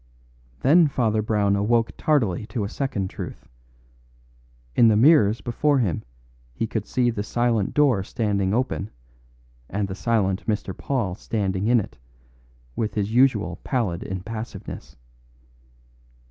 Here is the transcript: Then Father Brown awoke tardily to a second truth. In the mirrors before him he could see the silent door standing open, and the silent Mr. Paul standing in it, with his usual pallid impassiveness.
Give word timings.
Then 0.61 0.87
Father 0.87 1.21
Brown 1.21 1.55
awoke 1.55 1.91
tardily 1.95 2.47
to 2.47 2.63
a 2.63 2.69
second 2.69 3.07
truth. 3.11 3.47
In 4.75 4.87
the 4.87 4.95
mirrors 4.97 5.41
before 5.41 5.77
him 5.77 6.01
he 6.55 6.65
could 6.65 6.87
see 6.87 7.11
the 7.11 7.21
silent 7.21 7.75
door 7.75 8.01
standing 8.03 8.51
open, 8.51 8.89
and 9.69 9.87
the 9.87 9.93
silent 9.93 10.47
Mr. 10.47 10.75
Paul 10.75 11.13
standing 11.13 11.67
in 11.67 11.79
it, 11.79 11.99
with 12.75 12.95
his 12.95 13.13
usual 13.13 13.57
pallid 13.63 14.01
impassiveness. 14.01 14.97